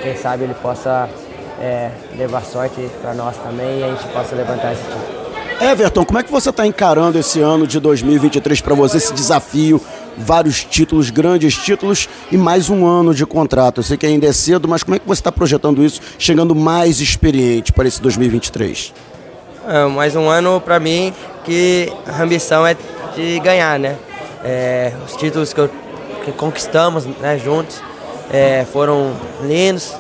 quem 0.03 0.15
sabe 0.15 0.43
ele 0.43 0.53
possa 0.53 1.10
é, 1.59 1.91
levar 2.17 2.43
sorte 2.43 2.89
para 3.01 3.13
nós 3.13 3.35
também 3.37 3.79
e 3.79 3.83
a 3.83 3.87
gente 3.89 4.07
possa 4.07 4.35
levantar 4.35 4.73
esse 4.73 4.83
título. 4.83 5.27
Everton, 5.59 6.05
como 6.05 6.19
é 6.19 6.23
que 6.23 6.31
você 6.31 6.51
está 6.51 6.67
encarando 6.67 7.17
esse 7.17 7.41
ano 7.41 7.65
de 7.65 7.79
2023 7.79 8.61
para 8.61 8.75
você, 8.75 8.97
esse 8.97 9.13
desafio? 9.13 9.81
Vários 10.15 10.63
títulos, 10.63 11.09
grandes 11.09 11.55
títulos 11.55 12.07
e 12.31 12.37
mais 12.37 12.69
um 12.69 12.85
ano 12.85 13.13
de 13.13 13.25
contrato. 13.25 13.79
Eu 13.79 13.83
sei 13.83 13.97
que 13.97 14.05
ainda 14.05 14.27
é 14.27 14.33
cedo, 14.33 14.67
mas 14.67 14.83
como 14.83 14.95
é 14.95 14.99
que 14.99 15.07
você 15.07 15.19
está 15.19 15.31
projetando 15.31 15.83
isso, 15.83 15.99
chegando 16.17 16.55
mais 16.55 16.99
experiente 16.99 17.71
para 17.71 17.87
esse 17.87 18.01
2023? 18.01 18.93
É, 19.67 19.85
mais 19.85 20.15
um 20.15 20.29
ano 20.29 20.61
para 20.61 20.79
mim 20.79 21.13
que 21.43 21.91
a 22.05 22.21
ambição 22.21 22.65
é 22.65 22.75
de 23.15 23.39
ganhar, 23.39 23.79
né? 23.79 23.95
É, 24.43 24.93
os 25.05 25.15
títulos 25.15 25.53
que, 25.53 25.59
eu, 25.59 25.69
que 26.23 26.31
conquistamos 26.31 27.05
né, 27.05 27.37
juntos 27.37 27.81
é, 28.31 28.65
foram 28.71 29.13
lindos, 29.43 29.93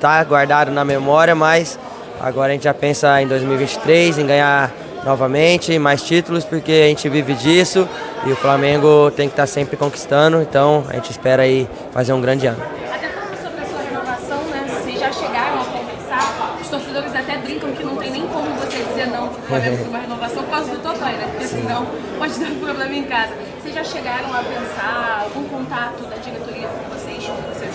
tá 0.00 0.22
guardado 0.24 0.70
na 0.70 0.84
memória, 0.84 1.34
mas 1.34 1.78
agora 2.20 2.50
a 2.50 2.52
gente 2.52 2.64
já 2.64 2.74
pensa 2.74 3.20
em 3.20 3.26
2023, 3.26 4.18
em 4.18 4.26
ganhar 4.26 4.72
novamente, 5.04 5.78
mais 5.78 6.02
títulos, 6.02 6.44
porque 6.44 6.72
a 6.72 6.88
gente 6.88 7.08
vive 7.08 7.34
disso 7.34 7.88
e 8.26 8.32
o 8.32 8.36
Flamengo 8.36 9.10
tem 9.12 9.28
que 9.28 9.34
estar 9.34 9.44
tá 9.44 9.46
sempre 9.46 9.76
conquistando, 9.76 10.42
então 10.42 10.84
a 10.88 10.94
gente 10.94 11.12
espera 11.12 11.44
aí 11.44 11.68
fazer 11.92 12.12
um 12.12 12.20
grande 12.20 12.46
ano. 12.48 12.60
Até 12.92 13.08
falando 13.08 13.40
sobre 13.40 13.62
a 13.62 13.66
sua 13.66 13.78
renovação, 13.78 14.38
né? 14.50 14.66
Vocês 14.68 14.98
já 14.98 15.12
chegaram 15.12 15.60
a 15.60 15.64
conversar, 15.64 16.56
os 16.60 16.68
torcedores 16.68 17.14
até 17.14 17.36
brincam 17.38 17.70
que 17.70 17.84
não 17.84 17.96
tem 17.96 18.10
nem 18.10 18.26
como 18.26 18.50
você 18.56 18.82
dizer 18.82 19.06
não 19.06 19.28
para 19.28 19.38
o 19.38 19.42
Flamengo 19.42 19.84
uma 19.84 19.98
renovação 19.98 20.42
por 20.42 20.50
causa 20.50 20.70
do 20.72 20.78
Totói, 20.78 21.12
né? 21.12 21.28
Porque 21.30 21.46
Sim. 21.46 21.62
senão 21.62 21.86
pode 22.18 22.40
dar 22.40 22.50
problema 22.50 22.94
em 22.94 23.04
casa. 23.04 23.32
Vocês 23.62 23.74
já 23.74 23.84
chegaram 23.84 24.34
a 24.34 24.42
pensar 24.42 25.22
algum 25.24 25.44
contato 25.48 26.02
da 26.10 26.16
diretoria 26.16 26.66
com 26.66 26.95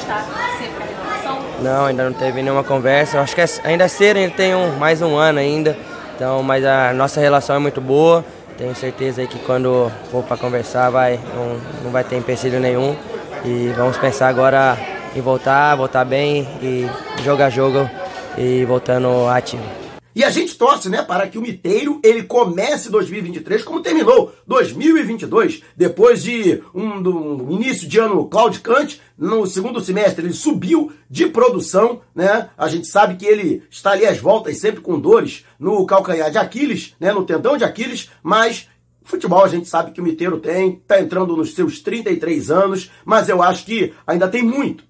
renovação? 0.08 1.40
Não, 1.62 1.86
ainda 1.86 2.06
não 2.06 2.14
teve 2.14 2.42
nenhuma 2.42 2.64
conversa. 2.64 3.20
Acho 3.20 3.36
que 3.36 3.42
é, 3.42 3.46
ainda 3.64 3.86
é 3.86 3.88
cedo, 3.88 4.18
ele 4.18 4.32
tem 4.32 4.56
um, 4.56 4.78
mais 4.78 5.02
um 5.02 5.16
ano 5.16 5.40
ainda. 5.40 5.78
Então, 6.16 6.44
mas 6.44 6.64
a 6.66 6.94
nossa 6.94 7.20
relação 7.20 7.56
é 7.56 7.60
muito 7.60 7.82
boa. 7.82 8.24
Tenho 8.58 8.76
certeza 8.76 9.26
que 9.26 9.40
quando 9.40 9.92
for 10.12 10.24
para 10.24 10.38
conversar 10.38 10.90
vai, 10.90 11.20
não, 11.36 11.58
não 11.84 11.92
vai 11.92 12.04
ter 12.04 12.16
empecilho 12.16 12.60
nenhum. 12.60 12.96
E 13.44 13.74
vamos 13.76 13.98
pensar 13.98 14.28
agora 14.28 14.78
em 15.16 15.22
voltar, 15.22 15.76
voltar 15.76 16.06
bem 16.06 16.48
e 16.62 16.88
jogar 17.24 17.50
jogo 17.50 17.90
e 18.38 18.64
voltando 18.66 19.28
ativo. 19.28 19.81
E 20.16 20.24
a 20.24 20.30
gente 20.30 20.58
torce, 20.58 20.90
né, 20.90 21.02
para 21.02 21.28
que 21.28 21.38
o 21.38 21.42
Miteiro 21.42 22.00
ele 22.04 22.24
comece 22.24 22.90
2023 22.90 23.64
como 23.64 23.82
terminou 23.82 24.34
2022, 24.46 25.64
depois 25.76 26.22
de 26.24 26.62
um, 26.74 27.00
um 27.00 27.52
início 27.52 27.88
de 27.88 28.00
ano 28.00 28.26
claudicante, 28.28 29.02
no 29.18 29.46
segundo 29.46 29.80
semestre 29.80 30.26
ele 30.26 30.34
subiu 30.34 30.92
de 31.10 31.28
produção, 31.28 32.02
né? 32.14 32.50
A 32.58 32.68
gente 32.68 32.88
sabe 32.88 33.16
que 33.16 33.26
ele 33.26 33.64
está 33.70 33.92
ali 33.92 34.06
às 34.06 34.18
voltas 34.18 34.58
sempre 34.58 34.82
com 34.82 35.00
dores 35.00 35.46
no 35.60 35.86
calcanhar 35.86 36.32
de 36.32 36.38
Aquiles, 36.38 36.96
né, 37.00 37.12
no 37.12 37.26
tendão 37.26 37.58
de 37.58 37.64
Aquiles, 37.64 38.10
mas 38.24 38.68
Futebol 39.04 39.44
a 39.44 39.48
gente 39.48 39.68
sabe 39.68 39.92
que 39.92 40.00
o 40.00 40.04
Miteiro 40.04 40.38
tem, 40.40 40.74
está 40.74 41.02
entrando 41.02 41.36
nos 41.36 41.56
seus 41.56 41.80
33 41.82 42.52
anos, 42.52 42.92
mas 43.04 43.28
eu 43.28 43.42
acho 43.42 43.66
que 43.66 43.94
ainda 44.06 44.28
tem 44.28 44.44
muito 44.44 44.84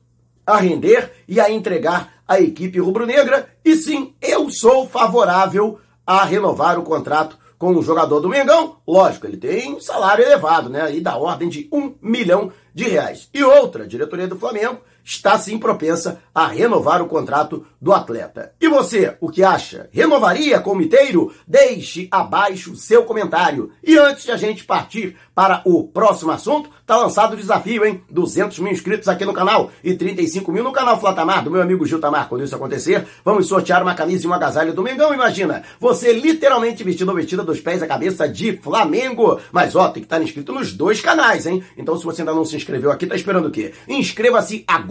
a 0.46 0.58
render 0.58 1.12
e 1.28 1.40
a 1.40 1.50
entregar 1.50 2.21
a 2.32 2.40
equipe 2.40 2.80
rubro-negra. 2.80 3.50
E 3.64 3.76
sim, 3.76 4.14
eu 4.22 4.50
sou 4.50 4.88
favorável 4.88 5.82
a 6.08 6.24
renovar 6.24 6.80
o 6.80 6.84
contrato 6.84 7.38
com 7.58 7.76
o 7.76 7.84
jogador 7.84 8.22
do 8.22 8.30
Mengão. 8.30 8.78
Lógico, 8.88 9.28
ele 9.28 9.36
tem 9.36 9.74
um 9.74 9.82
salário 9.82 10.24
elevado, 10.24 10.70
né? 10.70 10.82
Aí 10.82 11.02
da 11.02 11.18
ordem 11.18 11.50
de 11.50 11.68
um 11.74 11.94
milhão 12.02 12.50
de 12.74 12.86
reais. 12.86 13.28
E 13.34 13.44
outra, 13.44 13.84
a 13.84 13.88
diretoria 13.88 14.30
do 14.30 14.40
Flamengo 14.40 14.80
está 15.04 15.38
sim 15.38 15.58
propensa 15.58 16.20
a 16.34 16.48
renovar 16.48 17.02
o 17.02 17.08
contrato 17.08 17.66
do 17.80 17.92
atleta. 17.92 18.54
E 18.62 18.68
você, 18.68 19.16
o 19.20 19.30
que 19.30 19.44
acha? 19.44 19.90
Renovaria 19.92 20.60
com 20.60 20.72
o 20.72 20.76
Miteiro? 20.76 21.34
Deixe 21.48 22.08
abaixo 22.12 22.76
seu 22.76 23.04
comentário. 23.04 23.72
E 23.84 23.98
antes 23.98 24.24
de 24.24 24.32
a 24.32 24.38
gente 24.38 24.64
partir 24.64 25.18
para 25.36 25.62
o 25.66 25.88
próximo 25.88 26.32
assunto, 26.32 26.70
tá 26.86 26.96
lançado 26.98 27.34
o 27.34 27.38
desafio, 27.38 27.86
hein? 27.86 28.04
200 28.10 28.60
mil 28.60 28.72
inscritos 28.72 29.08
aqui 29.08 29.26
no 29.26 29.34
canal 29.34 29.72
e 29.84 29.94
35 29.94 30.52
mil 30.52 30.64
no 30.64 30.72
canal 30.72 31.00
Flatamar, 31.00 31.44
do 31.44 31.52
meu 31.52 31.62
amigo 31.62 31.86
Gil 31.86 32.00
Tamar. 32.00 32.30
Quando 32.30 32.44
isso 32.44 32.56
acontecer, 32.56 33.06
vamos 33.26 33.48
sortear 33.48 33.82
uma 33.82 33.96
camisa 33.96 34.26
e 34.26 34.30
um 34.30 34.34
agasalho 34.34 34.74
do 34.74 34.84
Mengão, 34.84 35.14
imagina. 35.14 35.64
Você 35.80 36.14
literalmente 36.14 36.84
vestido 36.84 37.10
ou 37.10 37.16
vestida 37.16 37.44
dos 37.44 37.60
pés 37.60 37.82
à 37.82 37.88
cabeça 37.88 38.30
de 38.30 38.58
Flamengo. 38.58 39.40
Mas 39.52 39.76
ó, 39.76 39.90
tem 39.90 40.04
que 40.04 40.06
estar 40.06 40.22
inscrito 40.22 40.54
nos 40.54 40.74
dois 40.74 41.02
canais, 41.02 41.46
hein? 41.46 41.64
Então 41.78 41.98
se 41.98 42.06
você 42.06 42.22
ainda 42.22 42.34
não 42.34 42.46
se 42.46 42.56
inscreveu 42.56 42.92
aqui, 42.92 43.08
tá 43.08 43.16
esperando 43.16 43.48
o 43.48 43.52
quê? 43.52 43.74
Inscreva-se 43.88 44.64
agora 44.68 44.91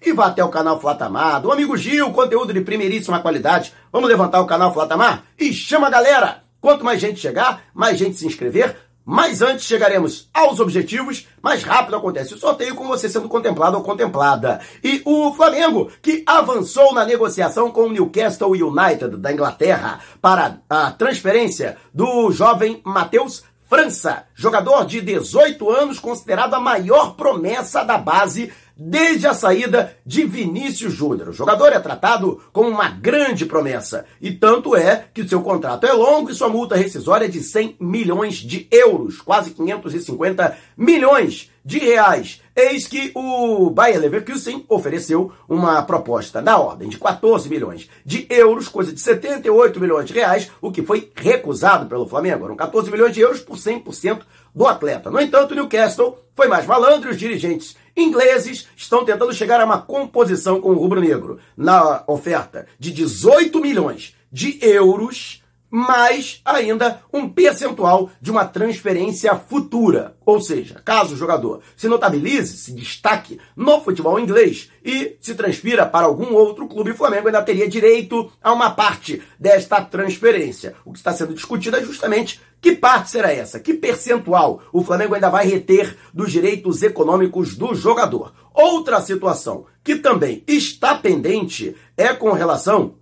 e 0.00 0.12
vá 0.12 0.26
até 0.26 0.44
o 0.44 0.48
canal 0.48 0.80
Flatamar, 0.80 1.42
do 1.42 1.50
amigo 1.50 1.76
Gil, 1.76 2.12
conteúdo 2.12 2.52
de 2.52 2.60
primeiríssima 2.60 3.18
qualidade. 3.18 3.72
Vamos 3.90 4.08
levantar 4.08 4.40
o 4.40 4.46
canal 4.46 4.72
Flatamar 4.72 5.24
e 5.36 5.52
chama 5.52 5.88
a 5.88 5.90
galera! 5.90 6.42
Quanto 6.60 6.84
mais 6.84 7.00
gente 7.00 7.18
chegar, 7.18 7.64
mais 7.74 7.98
gente 7.98 8.16
se 8.16 8.24
inscrever, 8.24 8.76
mas 9.04 9.42
antes 9.42 9.66
chegaremos 9.66 10.30
aos 10.32 10.60
objetivos, 10.60 11.26
mais 11.42 11.64
rápido 11.64 11.96
acontece 11.96 12.34
o 12.34 12.38
sorteio 12.38 12.76
com 12.76 12.86
você 12.86 13.08
sendo 13.08 13.28
contemplado 13.28 13.76
ou 13.76 13.82
contemplada. 13.82 14.60
E 14.82 15.02
o 15.04 15.34
Flamengo, 15.34 15.90
que 16.00 16.22
avançou 16.24 16.94
na 16.94 17.04
negociação 17.04 17.72
com 17.72 17.86
o 17.86 17.92
Newcastle 17.92 18.52
United 18.52 19.16
da 19.16 19.32
Inglaterra 19.32 19.98
para 20.20 20.58
a 20.70 20.92
transferência 20.92 21.76
do 21.92 22.30
jovem 22.30 22.80
Matheus 22.84 23.42
França, 23.72 24.26
jogador 24.34 24.84
de 24.84 25.00
18 25.00 25.70
anos, 25.70 25.98
considerado 25.98 26.52
a 26.52 26.60
maior 26.60 27.14
promessa 27.14 27.82
da 27.82 27.96
base 27.96 28.52
desde 28.76 29.26
a 29.26 29.32
saída 29.32 29.96
de 30.04 30.24
Vinícius 30.24 30.92
Júnior. 30.92 31.30
O 31.30 31.32
jogador 31.32 31.72
é 31.72 31.80
tratado 31.80 32.38
como 32.52 32.68
uma 32.68 32.90
grande 32.90 33.46
promessa, 33.46 34.04
e 34.20 34.30
tanto 34.30 34.76
é 34.76 35.06
que 35.14 35.26
seu 35.26 35.40
contrato 35.40 35.86
é 35.86 35.92
longo 35.94 36.30
e 36.30 36.34
sua 36.34 36.50
multa 36.50 36.76
rescisória 36.76 37.24
é 37.24 37.28
de 37.28 37.40
100 37.40 37.76
milhões 37.80 38.34
de 38.34 38.68
euros, 38.70 39.22
quase 39.22 39.52
550 39.52 40.54
milhões 40.76 41.50
de 41.64 41.78
reais. 41.78 42.40
Eis 42.54 42.86
que 42.86 43.12
o 43.14 43.70
Bayer 43.70 44.00
Leverkusen 44.00 44.64
ofereceu 44.68 45.32
uma 45.48 45.82
proposta 45.82 46.42
da 46.42 46.58
ordem 46.58 46.88
de 46.88 46.98
14 46.98 47.48
milhões 47.48 47.88
de 48.04 48.26
euros, 48.28 48.68
coisa 48.68 48.92
de 48.92 49.00
78 49.00 49.80
milhões 49.80 50.06
de 50.06 50.12
reais, 50.12 50.50
o 50.60 50.70
que 50.70 50.82
foi 50.82 51.10
recusado 51.14 51.86
pelo 51.86 52.08
Flamengo. 52.08 52.44
Eram 52.44 52.56
14 52.56 52.90
milhões 52.90 53.14
de 53.14 53.20
euros 53.20 53.40
por 53.40 53.56
100% 53.56 54.22
do 54.54 54.66
atleta. 54.66 55.10
No 55.10 55.20
entanto, 55.20 55.52
o 55.52 55.54
Newcastle 55.54 56.18
foi 56.34 56.48
mais 56.48 56.66
malandro 56.66 57.08
e 57.08 57.12
os 57.12 57.18
dirigentes 57.18 57.76
ingleses 57.96 58.68
estão 58.76 59.04
tentando 59.04 59.34
chegar 59.34 59.60
a 59.60 59.64
uma 59.64 59.80
composição 59.80 60.60
com 60.60 60.70
o 60.70 60.78
rubro-negro 60.78 61.38
na 61.56 62.04
oferta 62.06 62.66
de 62.78 62.90
18 62.90 63.60
milhões 63.60 64.14
de 64.30 64.58
euros 64.62 65.41
mais 65.72 66.42
ainda 66.44 67.00
um 67.10 67.26
percentual 67.26 68.10
de 68.20 68.30
uma 68.30 68.44
transferência 68.44 69.34
futura. 69.34 70.14
Ou 70.26 70.38
seja, 70.38 70.82
caso 70.84 71.14
o 71.14 71.16
jogador 71.16 71.62
se 71.74 71.88
notabilize, 71.88 72.58
se 72.58 72.74
destaque 72.74 73.40
no 73.56 73.80
futebol 73.80 74.20
inglês 74.20 74.70
e 74.84 75.16
se 75.18 75.34
transfira 75.34 75.86
para 75.86 76.04
algum 76.04 76.34
outro 76.34 76.68
clube, 76.68 76.90
o 76.90 76.96
Flamengo 76.96 77.28
ainda 77.28 77.40
teria 77.40 77.66
direito 77.66 78.30
a 78.42 78.52
uma 78.52 78.70
parte 78.70 79.22
desta 79.40 79.80
transferência. 79.80 80.74
O 80.84 80.92
que 80.92 80.98
está 80.98 81.10
sendo 81.14 81.32
discutido 81.32 81.78
é 81.78 81.82
justamente 81.82 82.38
que 82.60 82.76
parte 82.76 83.10
será 83.10 83.32
essa? 83.32 83.58
Que 83.58 83.72
percentual 83.72 84.60
o 84.72 84.84
Flamengo 84.84 85.14
ainda 85.14 85.30
vai 85.30 85.46
reter 85.46 85.96
dos 86.12 86.30
direitos 86.30 86.82
econômicos 86.82 87.56
do 87.56 87.74
jogador? 87.74 88.34
Outra 88.52 89.00
situação 89.00 89.64
que 89.82 89.96
também 89.96 90.44
está 90.46 90.94
pendente 90.94 91.74
é 91.96 92.12
com 92.12 92.30
relação 92.32 92.96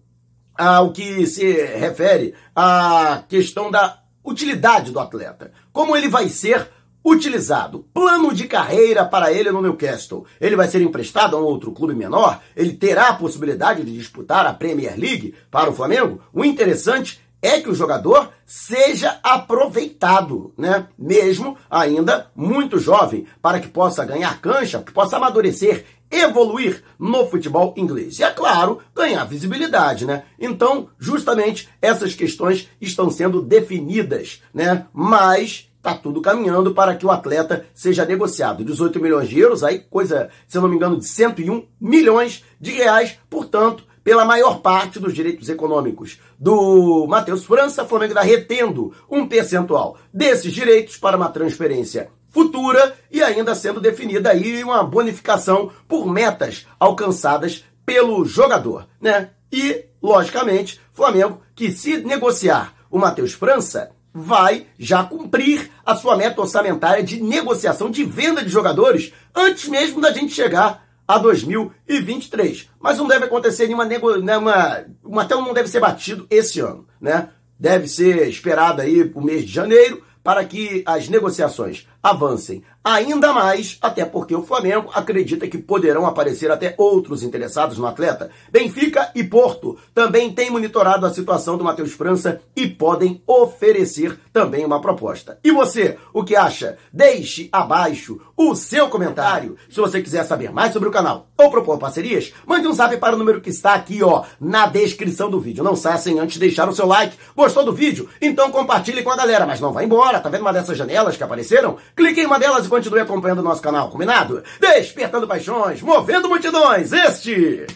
ao 0.61 0.93
que 0.93 1.27
se 1.27 1.51
refere 1.53 2.35
à 2.55 3.23
questão 3.27 3.71
da 3.71 3.99
utilidade 4.23 4.93
do 4.93 5.01
atleta. 5.01 5.53
Como 5.73 5.97
ele 5.97 6.07
vai 6.07 6.29
ser 6.29 6.69
utilizado. 7.03 7.87
Plano 7.95 8.35
de 8.35 8.47
carreira 8.47 9.07
para 9.07 9.33
ele 9.33 9.51
no 9.51 9.63
Newcastle. 9.63 10.27
Ele 10.39 10.57
vai 10.57 10.69
ser 10.69 10.83
emprestado 10.83 11.35
a 11.35 11.41
um 11.41 11.45
outro 11.45 11.73
clube 11.73 11.95
menor? 11.95 12.43
Ele 12.55 12.75
terá 12.75 13.09
a 13.09 13.15
possibilidade 13.15 13.83
de 13.83 13.97
disputar 13.97 14.47
a 14.47 14.53
Premier 14.53 14.99
League 14.99 15.35
para 15.51 15.71
o 15.71 15.73
Flamengo? 15.73 16.21
O 16.31 16.45
interessante 16.45 17.23
é 17.41 17.59
que 17.59 17.71
o 17.71 17.75
jogador 17.75 18.31
seja 18.45 19.19
aproveitado, 19.23 20.53
né? 20.59 20.89
Mesmo 20.99 21.57
ainda 21.71 22.31
muito 22.37 22.79
jovem, 22.79 23.27
para 23.41 23.61
que 23.61 23.69
possa 23.69 24.05
ganhar 24.05 24.43
cancha, 24.43 24.83
que 24.83 24.93
possa 24.93 25.17
amadurecer, 25.17 25.87
evoluir 26.11 26.83
no 26.99 27.27
futebol 27.27 27.73
inglês. 27.77 28.19
E 28.19 28.25
é 28.25 28.31
claro, 28.31 28.81
ganhar 28.95 29.25
visibilidade, 29.25 30.05
né? 30.05 30.25
Então, 30.39 30.89
justamente 30.99 31.69
essas 31.81 32.15
questões 32.15 32.69
estão 32.81 33.11
sendo 33.11 33.41
definidas, 33.41 34.43
né? 34.53 34.87
Mas 34.93 35.71
tá 35.83 35.95
tudo 35.95 36.21
caminhando 36.21 36.75
para 36.75 36.95
que 36.95 37.07
o 37.07 37.11
atleta 37.11 37.67
seja 37.73 38.05
negociado. 38.05 38.65
18 38.65 39.01
milhões 39.01 39.29
de 39.29 39.39
euros, 39.39 39.65
aí 39.65 39.79
coisa, 39.79 40.29
se 40.47 40.59
eu 40.59 40.63
não 40.63 40.69
me 40.69 40.77
engano, 40.77 40.99
de 40.99 41.07
101 41.07 41.67
milhões 41.81 42.45
de 42.61 42.73
reais, 42.73 43.19
portanto, 43.31 43.85
pela 44.03 44.25
maior 44.25 44.61
parte 44.61 44.99
dos 44.99 45.15
direitos 45.15 45.49
econômicos 45.49 46.19
do 46.39 47.07
Matheus 47.07 47.45
França, 47.45 47.85
Flamengo 47.85 48.13
está 48.13 48.23
retendo 48.23 48.93
um 49.11 49.27
percentual 49.27 49.99
desses 50.13 50.53
direitos 50.53 50.97
para 50.97 51.17
uma 51.17 51.29
transferência 51.29 52.11
futura 52.31 52.97
e 53.11 53.23
ainda 53.23 53.55
sendo 53.55 53.81
definida 53.81 54.31
aí 54.31 54.65
uma 54.65 54.83
bonificação 54.83 55.71
por 55.87 56.07
metas 56.07 56.67
alcançadas 56.79 57.65
pelo 57.85 58.25
jogador, 58.25 58.87
né? 59.01 59.31
E, 59.53 59.85
logicamente, 60.01 60.81
Flamengo 60.93 61.43
que 61.55 61.73
se 61.73 61.99
negociar 61.99 62.73
o 62.91 62.99
Matheus 62.99 63.33
França 63.33 63.91
vai 64.13 64.67
já 64.79 65.05
cumprir 65.05 65.71
a 65.85 65.95
sua 65.95 66.17
meta 66.17 66.41
orçamentária 66.41 67.03
de 67.03 67.23
negociação 67.23 67.91
de 67.91 68.05
venda 68.05 68.43
de 68.43 68.49
jogadores 68.49 69.13
antes 69.35 69.69
mesmo 69.69 70.01
da 70.01 70.13
gente 70.13 70.33
chegar 70.33 70.85
a 71.07 71.19
2023. 71.19 72.69
Mas 72.79 72.99
não 72.99 73.09
deve 73.09 73.25
acontecer 73.25 73.67
nenhuma 73.67 73.85
nego... 73.85 74.17
nenhuma 74.17 74.85
o 75.03 75.15
martelo 75.15 75.43
não 75.43 75.55
deve 75.55 75.69
ser 75.69 75.81
batido 75.81 76.27
esse 76.31 76.61
ano, 76.61 76.87
né? 77.01 77.31
Deve 77.59 77.89
ser 77.89 78.29
esperado 78.29 78.81
aí 78.81 79.11
o 79.15 79.21
mês 79.21 79.45
de 79.45 79.53
janeiro 79.53 80.03
para 80.23 80.45
que 80.45 80.83
as 80.87 81.09
negociações 81.09 81.87
avancem 82.03 82.63
ainda 82.85 83.33
mais, 83.33 83.79
até 83.81 84.05
porque 84.05 84.35
o 84.35 84.43
Flamengo 84.43 84.91
acredita 84.95 85.47
que 85.47 85.59
poderão 85.59 86.07
aparecer 86.07 86.51
até 86.51 86.75
outros 86.79 87.23
interessados 87.23 87.79
no 87.79 87.87
atleta. 87.87 88.31
Benfica 88.51 89.11
e 89.15 89.23
Porto 89.23 89.79
também 89.95 90.33
têm 90.33 90.51
monitorado 90.51 91.07
a 91.07 91.13
situação 91.13 91.59
do 91.59 91.65
Matheus 91.65 91.93
França 91.93 92.41
e 92.57 92.67
podem 92.67 93.23
oferecer 93.27 94.19
também 94.33 94.65
uma 94.65 94.81
proposta. 94.81 95.39
E 95.45 95.51
você, 95.51 95.99
o 96.13 96.25
que 96.25 96.35
acha? 96.35 96.79
Deixe 96.93 97.49
abaixo 97.53 98.21
o 98.37 98.55
seu 98.55 98.89
comentário. 98.89 99.57
Se 99.69 99.81
você 99.81 100.01
quiser 100.01 100.25
saber 100.25 100.51
mais 100.51 100.73
sobre 100.73 100.89
o 100.89 100.93
canal 100.93 101.29
ou 101.37 101.51
propor 101.51 101.79
parcerias, 101.79 102.33
mande 102.47 102.67
um 102.67 102.73
zap 102.73 102.97
para 102.97 103.15
o 103.15 103.19
número 103.19 103.41
que 103.41 103.51
está 103.51 103.75
aqui, 103.75 104.03
ó, 104.03 104.25
na 104.41 104.67
descrição 104.67 105.31
do 105.31 105.41
vídeo. 105.41 105.65
Não 105.65 105.77
saia 105.77 105.99
sem 105.99 106.19
antes 106.19 106.39
deixar 106.39 106.69
o 106.69 106.75
seu 106.75 106.87
like. 106.87 107.17
Gostou 107.37 107.65
do 107.65 107.73
vídeo? 107.73 108.09
Então 108.21 108.51
compartilhe 108.51 109.03
com 109.03 109.11
a 109.11 109.17
galera, 109.17 109.47
mas 109.47 109.61
não 109.61 109.73
vá 109.73 109.85
embora. 109.85 110.21
Tá 110.21 110.29
vendo 110.29 110.43
uma 110.43 110.53
dessas 110.53 110.79
janelas 110.79 111.17
que 111.17 111.23
apareceram? 111.23 111.77
Clique 111.95 112.21
em 112.21 112.27
uma 112.27 112.39
delas 112.39 112.70
continue 112.71 113.01
acompanhando 113.01 113.41
o 113.41 113.43
nosso 113.43 113.61
canal, 113.61 113.91
combinado? 113.91 114.43
Despertando 114.61 115.27
paixões, 115.27 115.83
movendo 115.83 116.29
multidões, 116.29 116.93
este 116.93 117.67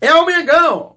é 0.00 0.12
o 0.14 0.26
Mengão! 0.26 0.96